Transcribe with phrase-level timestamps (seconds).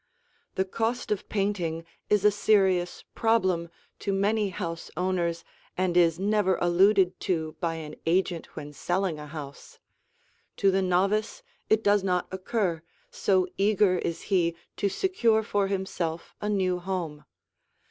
[0.55, 3.69] The cost of painting is a serious problem
[3.99, 5.43] to many house owners
[5.77, 9.77] and is never alluded to by an agent when selling a house;
[10.57, 16.33] to the novice it does not occur, so eager is he to secure for himself
[16.41, 17.23] a new home.